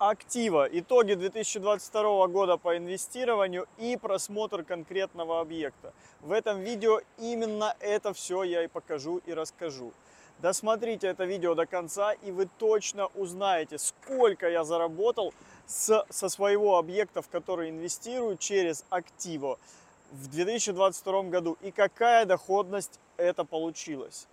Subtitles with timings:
[0.00, 5.92] актива, итоги 2022 года по инвестированию и просмотр конкретного объекта.
[6.22, 9.92] В этом видео именно это все я и покажу и расскажу.
[10.38, 15.34] Досмотрите это видео до конца, и вы точно узнаете, сколько я заработал
[15.66, 19.58] с, со своего объекта, в который инвестирую через активо
[20.12, 24.26] в 2022 году и какая доходность это получилась.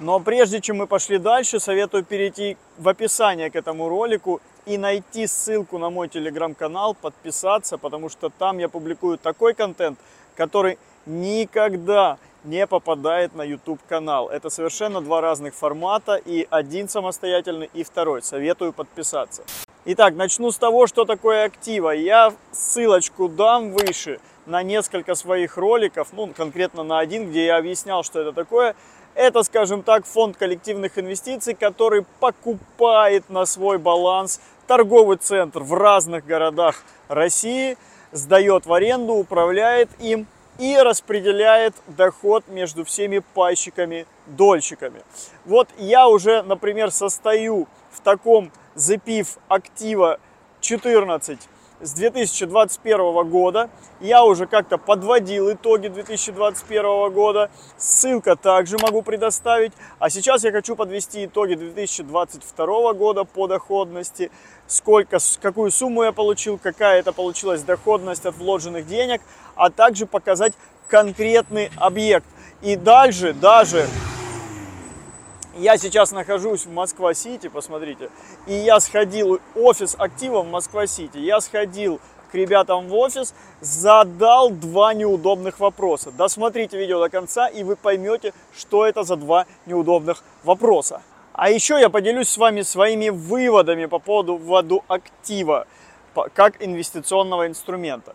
[0.00, 5.26] Но прежде чем мы пошли дальше, советую перейти в описание к этому ролику и найти
[5.26, 9.98] ссылку на мой телеграм-канал, подписаться, потому что там я публикую такой контент,
[10.36, 14.30] который никогда не попадает на YouTube канал.
[14.30, 18.22] Это совершенно два разных формата, и один самостоятельный, и второй.
[18.22, 19.42] Советую подписаться.
[19.84, 21.90] Итак, начну с того, что такое актива.
[21.90, 28.02] Я ссылочку дам выше на несколько своих роликов, ну, конкретно на один, где я объяснял,
[28.02, 28.74] что это такое.
[29.14, 36.24] Это, скажем так, фонд коллективных инвестиций, который покупает на свой баланс торговый центр в разных
[36.24, 37.76] городах России,
[38.12, 40.26] сдает в аренду, управляет им
[40.58, 45.02] и распределяет доход между всеми пайщиками, дольщиками.
[45.44, 50.20] Вот я уже, например, состою в таком запив актива
[50.60, 51.38] 14
[51.80, 53.70] с 2021 года.
[54.00, 57.50] Я уже как-то подводил итоги 2021 года.
[57.76, 59.72] Ссылка также могу предоставить.
[59.98, 64.30] А сейчас я хочу подвести итоги 2022 года по доходности.
[64.66, 69.20] Сколько, какую сумму я получил, какая это получилась доходность от вложенных денег.
[69.56, 70.52] А также показать
[70.88, 72.26] конкретный объект.
[72.62, 73.86] И дальше даже
[75.60, 78.10] я сейчас нахожусь в Москва-Сити, посмотрите,
[78.46, 82.00] и я сходил, офис актива в Москва-Сити, я сходил
[82.32, 86.12] к ребятам в офис, задал два неудобных вопроса.
[86.12, 91.02] Досмотрите видео до конца, и вы поймете, что это за два неудобных вопроса.
[91.32, 95.66] А еще я поделюсь с вами своими выводами по поводу актива
[96.34, 98.14] как инвестиционного инструмента.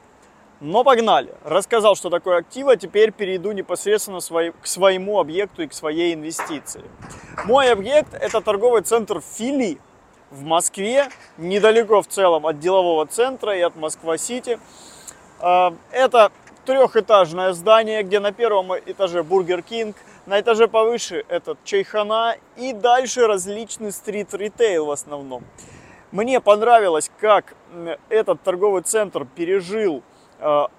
[0.65, 1.31] Но погнали.
[1.43, 6.81] Рассказал, что такое актива, теперь перейду непосредственно к своему объекту и к своей инвестиции.
[7.45, 9.77] Мой объект это торговый центр Фили
[10.31, 14.57] в Москве, недалеко в целом от делового центра и от Москва-Сити.
[15.39, 16.31] А, это
[16.65, 23.27] трехэтажное здание, где на первом этаже Бургер Кинг, на этаже повыше этот Чайхана и дальше
[23.27, 25.43] различный стрит-ритейл в основном.
[26.11, 27.55] Мне понравилось, как
[28.09, 30.01] этот торговый центр пережил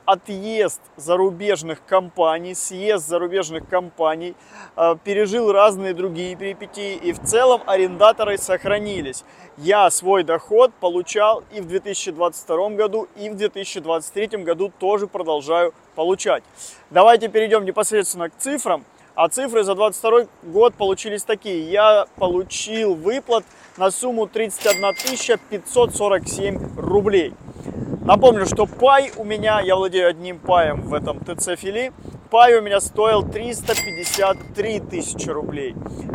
[0.04, 4.34] отъезд зарубежных компаний, съезд зарубежных компаний,
[4.76, 9.24] э, пережил разные другие перипетии, и в целом арендаторы сохранились.
[9.56, 16.44] Я свой доход получал и в 2022 году, и в 2023 году тоже продолжаю получать.
[16.90, 18.84] Давайте перейдем непосредственно к цифрам.
[19.14, 21.70] А цифры за 2022 год получились такие.
[21.70, 23.44] Я получил выплат
[23.78, 27.32] на сумму 31 547 рублей.
[28.06, 31.92] Напомню, что пай у меня, я владею одним паем в этом ТЦ Фили,
[32.30, 35.74] пай у меня стоил 353 тысячи рублей.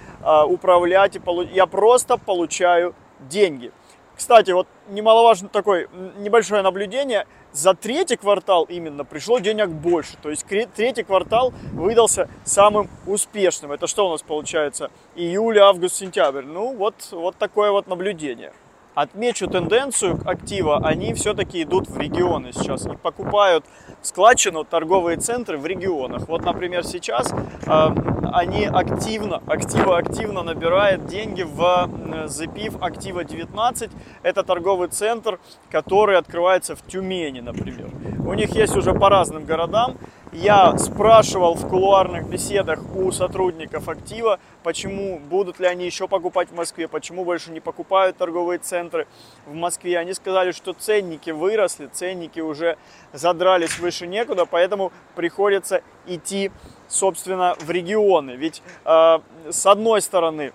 [0.48, 1.16] управлять.
[1.16, 1.44] И полу...
[1.44, 3.72] Я просто получаю деньги.
[4.16, 7.28] Кстати, вот немаловажно такое небольшое наблюдение.
[7.52, 10.18] За третий квартал именно пришло денег больше.
[10.22, 13.72] То есть третий квартал выдался самым успешным.
[13.72, 14.90] Это что у нас получается?
[15.16, 16.44] Июль, август, сентябрь.
[16.44, 18.54] Ну, вот, вот такое вот наблюдение.
[18.94, 23.66] Отмечу тенденцию актива, они все-таки идут в регионы сейчас и покупают
[24.06, 26.28] складчину торговые центры в регионах.
[26.28, 27.88] Вот, например, сейчас э,
[28.34, 33.92] они активно, актива активно набирают деньги в запив актива 19.
[34.24, 35.40] Это торговый центр,
[35.72, 37.90] который открывается в Тюмени, например.
[38.26, 39.98] У них есть уже по разным городам.
[40.36, 46.54] Я спрашивал в кулуарных беседах у сотрудников актива, почему будут ли они еще покупать в
[46.54, 49.08] Москве, почему больше не покупают торговые центры
[49.46, 49.98] в Москве.
[49.98, 52.78] Они сказали, что ценники выросли, ценники уже
[53.14, 56.52] задрались выше некуда, поэтому приходится идти,
[56.90, 58.32] собственно, в регионы.
[58.32, 59.20] Ведь э,
[59.50, 60.52] с одной стороны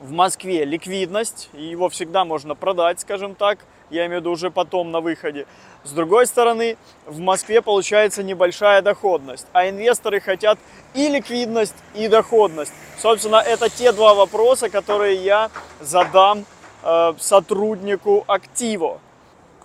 [0.00, 3.58] в Москве ликвидность, его всегда можно продать, скажем так,
[3.90, 5.46] я имею в виду уже потом на выходе.
[5.84, 6.76] С другой стороны,
[7.06, 10.58] в Москве получается небольшая доходность, а инвесторы хотят
[10.94, 12.72] и ликвидность, и доходность.
[12.98, 15.50] Собственно, это те два вопроса, которые я
[15.80, 16.44] задам
[16.82, 19.00] э, сотруднику актива.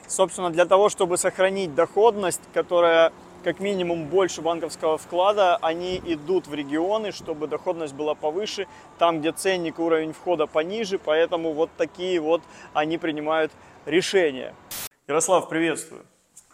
[0.08, 3.12] Собственно, для того, чтобы сохранить доходность, которая
[3.44, 8.68] как минимум больше банковского вклада, они идут в регионы, чтобы доходность была повыше,
[8.98, 12.42] там, где ценник и уровень входа пониже, поэтому вот такие вот
[12.74, 13.52] они принимают
[13.86, 14.56] решения.
[15.08, 16.06] Ярослав, приветствую.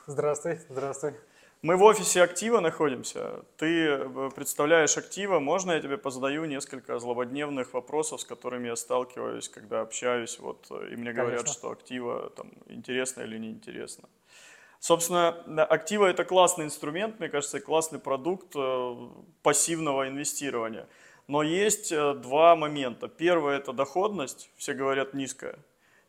[0.08, 1.14] Здравствуй, здравствуй.
[1.62, 3.44] Мы в офисе Актива находимся.
[3.58, 5.40] Ты э, представляешь Актива.
[5.40, 10.94] Можно я тебе позадаю несколько злободневных вопросов, с которыми я сталкиваюсь, когда общаюсь, вот, э,
[10.94, 11.54] и мне говорят, Конечно.
[11.54, 14.08] что Актива там интересно или неинтересно.
[14.80, 18.96] Собственно, да, Актива это классный инструмент, мне кажется, классный продукт э,
[19.44, 20.88] пассивного инвестирования.
[21.28, 23.10] Но есть э, два момента.
[23.10, 25.60] Первое это доходность, все говорят низкая.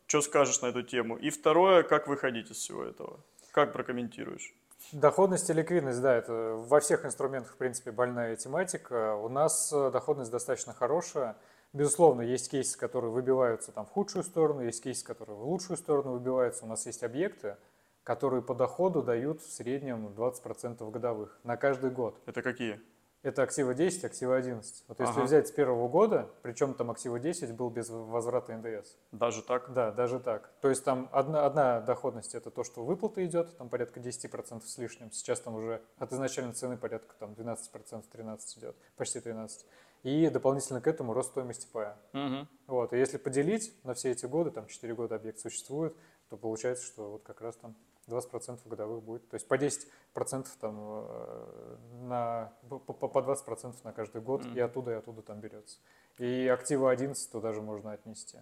[0.07, 1.17] Что скажешь на эту тему?
[1.17, 3.19] И второе, как выходить из всего этого?
[3.51, 4.53] Как прокомментируешь?
[4.93, 9.15] Доходность и ликвидность, да, это во всех инструментах, в принципе, больная тематика.
[9.15, 11.35] У нас э, доходность достаточно хорошая.
[11.73, 16.13] Безусловно, есть кейсы, которые выбиваются там в худшую сторону, есть кейсы, которые в лучшую сторону
[16.13, 16.65] выбиваются.
[16.65, 17.57] У нас есть объекты,
[18.03, 22.19] которые по доходу дают в среднем 20% годовых на каждый год.
[22.25, 22.79] Это какие?
[23.23, 24.85] Это актива 10, актива 11.
[24.87, 25.23] Вот если Ага.
[25.25, 28.95] взять с первого года, причем там актива 10 был без возврата НДС.
[29.11, 29.71] Даже так?
[29.73, 30.51] Да, даже так.
[30.59, 34.77] То есть там одна, одна доходность это то, что выплата идет, там порядка 10% с
[34.79, 35.11] лишним.
[35.11, 39.67] Сейчас там уже от изначальной цены порядка там 12%, 13 идет, почти 13.
[40.01, 41.95] И дополнительно к этому рост стоимости пая.
[42.13, 42.47] Мгм.
[42.65, 42.91] Вот.
[42.93, 45.95] И если поделить на все эти годы, там 4 года объект существует,
[46.29, 47.75] то получается, что вот как раз там
[48.07, 49.29] 20% годовых будет.
[49.29, 54.57] То есть по 10% там э, на, по, по по 20% на каждый год Мгм.
[54.57, 55.77] и оттуда, и оттуда там берется.
[56.17, 58.39] И активы 11 туда же можно отнести.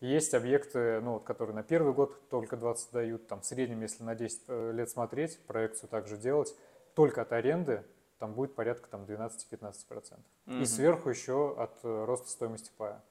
[0.00, 4.02] Есть объекты, ну, вот, которые на первый год только 20 дают, там в среднем, если
[4.04, 6.54] на 10 э, лет смотреть, проекцию также делать,
[6.94, 7.82] только от аренды
[8.18, 10.18] там будет порядка там 12-15%.
[10.46, 10.62] Мгм.
[10.62, 13.02] И сверху еще от э, роста стоимости пая.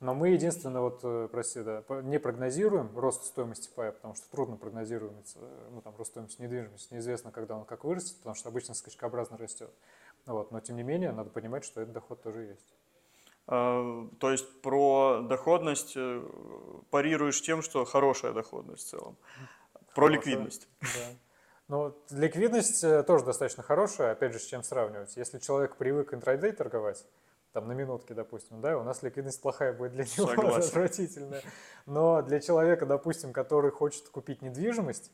[0.00, 4.56] Но мы единственное, вот, э, прости, да, не прогнозируем рост стоимости пая, потому что трудно
[4.56, 8.74] прогнозировать, э, ну, там, рост стоимости недвижимости, неизвестно, когда он как вырастет, потому что обычно
[8.74, 9.70] скачкообразно растет.
[10.26, 12.74] Вот, но тем не менее, надо понимать, что этот доход тоже есть.
[13.48, 16.22] А, То есть про доходность э,
[16.90, 19.16] парируешь тем, что хорошая доходность в целом.
[19.96, 20.10] Про Хорошая.
[20.16, 20.68] ликвидность.
[20.80, 20.88] Да.
[21.66, 25.16] Но ликвидность тоже достаточно хорошая, опять же, с чем сравнивать.
[25.16, 27.04] Если человек привык интрайдей торговать,
[27.52, 30.68] там на минутке, допустим, да, у нас ликвидность плохая будет для него, Согласен.
[30.68, 31.42] отвратительная.
[31.86, 35.10] Но для человека, допустим, который хочет купить недвижимость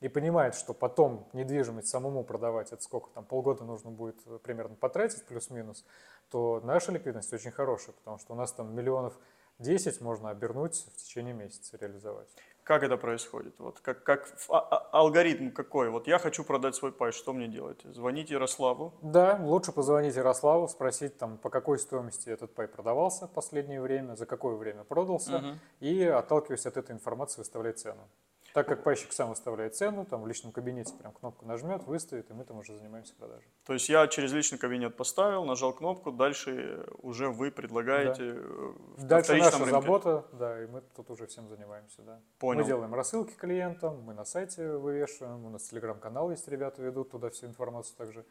[0.00, 4.74] и понимает, что потом недвижимость самому продавать, это сколько там, полгода нужно будет э, примерно
[4.76, 5.84] потратить, плюс-минус,
[6.30, 9.18] то наша ликвидность очень хорошая, потому что у нас там миллионов
[9.58, 12.28] 10 можно обернуть в течение месяца реализовать.
[12.66, 13.54] Как это происходит?
[13.60, 15.88] Вот как, как а- а- алгоритм какой?
[15.88, 17.80] Вот я хочу продать свой пай, что мне делать?
[17.84, 18.92] Звонить Ярославу.
[19.02, 24.16] Да, лучше позвонить Ярославу, спросить, там, по какой стоимости этот пай продавался в последнее время,
[24.16, 25.60] за какое время продался, Мгм.
[25.78, 28.08] и, отталкиваясь от этой информации, выставлять цену.
[28.56, 32.32] Так как пайщик сам выставляет цену, там в личном кабинете прям кнопку нажмет, выставит, и
[32.32, 33.46] мы там уже занимаемся продажей.
[33.66, 39.04] То есть я через личный кабинет поставил, нажал кнопку, дальше уже вы предлагаете э, в-
[39.04, 39.70] Дальше наша рынке.
[39.72, 42.18] забота, да, и мы тут уже всем занимаемся, да.
[42.38, 42.62] Понял.
[42.62, 47.28] Мы делаем рассылки клиентам, мы на сайте вывешиваем, у нас телеграм-канал есть, ребята ведут, туда
[47.28, 48.24] всю информацию также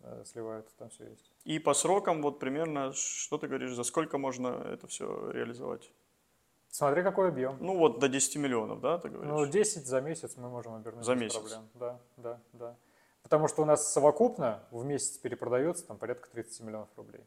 [0.00, 1.30] э, сливают, там все есть.
[1.44, 5.92] И по срокам вот примерно, что ты говоришь, за сколько можно это все реализовать?
[6.70, 7.56] Смотри, какой объем.
[7.60, 9.32] Ну вот до 10 миллионов, да, ты говоришь?
[9.32, 11.38] Ну, 10 за месяц мы можем обернуть За без месяц?
[11.38, 11.68] проблем.
[11.74, 12.76] Да, да, да.
[13.22, 17.24] Потому что у нас совокупно в месяц перепродается там порядка 30 миллионов рублей.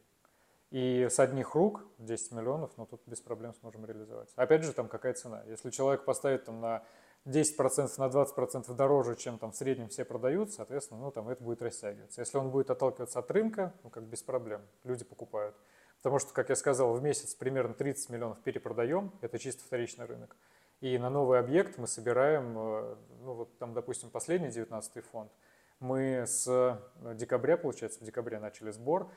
[0.70, 4.30] И с одних рук 10 миллионов, ну тут без проблем сможем реализовать.
[4.36, 5.42] Опять же, там какая цена.
[5.46, 6.82] Если человек поставит там на
[7.26, 11.62] 10% на 20% дороже, чем там в среднем все продают, соответственно, ну там это будет
[11.62, 12.20] растягиваться.
[12.22, 15.54] Если он будет отталкиваться от рынка, ну как без проблем, люди покупают.
[16.02, 20.36] Потому что, как я сказал, в месяц примерно 30 миллионов перепродаем, это чисто вторичный рынок.
[20.80, 25.30] И на новый объект мы собираем, э, ну вот там, допустим, последний 19 фонд,
[25.78, 26.80] мы с
[27.14, 29.08] декабря, получается, в декабре начали сбор,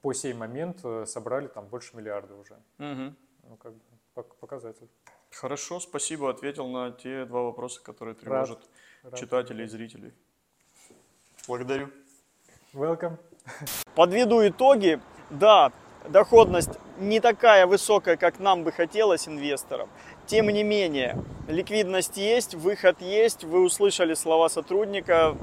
[0.00, 2.56] по сей момент э, собрали там больше миллиарда уже.
[2.78, 3.16] Мгм.
[3.48, 3.80] Ну, как бы
[4.16, 4.88] пок- показатель.
[5.30, 8.68] Хорошо, спасибо, ответил на те два вопроса, которые тревожат
[9.04, 9.14] Рад.
[9.18, 10.12] читателей и зрителей.
[11.46, 11.88] Благодарю.
[12.72, 13.16] Welcome.
[13.94, 15.00] Подведу итоги.
[15.30, 15.72] Да,
[16.08, 19.88] доходность не такая высокая, как нам бы хотелось инвесторам.
[20.26, 21.18] Тем не менее,
[21.48, 23.44] ликвидность есть, выход есть.
[23.44, 25.36] Вы услышали слова сотрудника,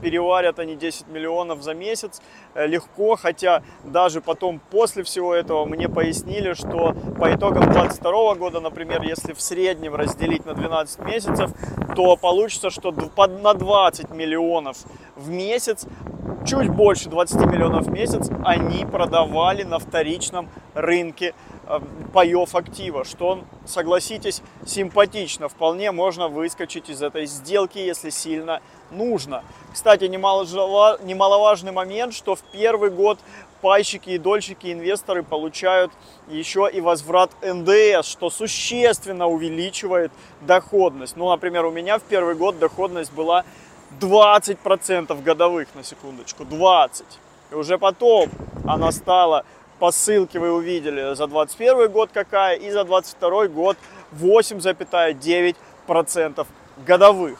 [0.00, 2.22] переварят они 10 миллионов за месяц
[2.54, 8.60] э, легко, хотя даже потом после всего этого мне пояснили, что по итогам 2022 года,
[8.60, 11.50] например, если в среднем разделить на 12 месяцев,
[11.96, 14.78] то получится, что на 20 миллионов
[15.16, 15.86] в месяц
[16.46, 21.34] чуть больше 20 миллионов в месяц они продавали на вторичном рынке
[21.66, 21.80] э,
[22.12, 25.48] паев актива, что, согласитесь, симпатично.
[25.48, 29.44] Вполне можно выскочить из этой сделки, если сильно нужно.
[29.72, 33.18] Кстати, немаловажный момент, что в первый год
[33.60, 35.92] пайщики и дольщики, инвесторы получают
[36.28, 41.16] еще и возврат НДС, что существенно увеличивает доходность.
[41.16, 43.44] Ну, например, у меня в первый год доходность была
[43.98, 47.06] 20% годовых, на секундочку, 20.
[47.50, 48.28] И уже потом
[48.66, 49.46] она стала,
[49.78, 53.78] по ссылке вы увидели, за 21 год какая, и за 22 год
[54.12, 56.46] 8,9%
[56.86, 57.38] годовых.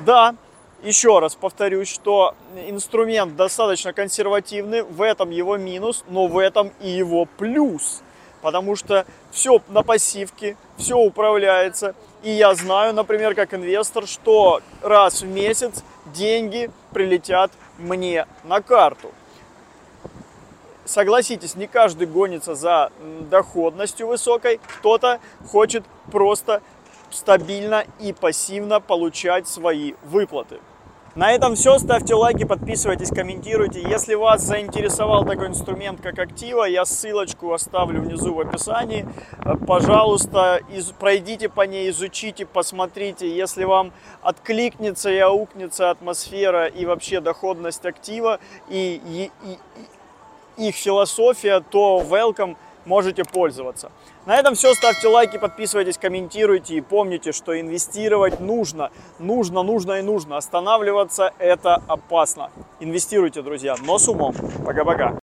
[0.00, 0.34] Да,
[0.82, 2.34] еще раз повторюсь, что
[2.68, 8.02] инструмент достаточно консервативный, в этом его минус, но в этом и его плюс.
[8.40, 11.94] Потому что все на пассивке, все управляется.
[12.22, 19.10] И я знаю, например, как инвестор, что раз в месяц деньги прилетят мне на карту.
[20.84, 22.90] Согласитесь, не каждый гонится за
[23.28, 26.62] доходностью высокой, кто-то хочет просто
[27.10, 30.60] стабильно и пассивно получать свои выплаты.
[31.18, 31.80] На этом все.
[31.80, 33.82] Ставьте лайки, подписывайтесь, комментируйте.
[33.82, 39.04] Если вас заинтересовал такой инструмент, как Актива, я ссылочку оставлю внизу в описании.
[39.44, 43.28] Э, Пожалуйста, из- пройдите по ней, изучите, посмотрите.
[43.36, 43.90] Если вам
[44.22, 52.56] откликнется и аукнется атмосфера и вообще доходность актива и, и- и- их философия, то welcome,
[52.88, 53.92] можете пользоваться.
[54.26, 54.74] На этом все.
[54.74, 58.90] Ставьте лайки, подписывайтесь, комментируйте и помните, что инвестировать нужно.
[59.18, 60.36] Нужно, нужно и нужно.
[60.36, 62.50] Останавливаться это опасно.
[62.80, 64.34] Инвестируйте, друзья, но с умом.
[64.64, 65.14] Пока-пока.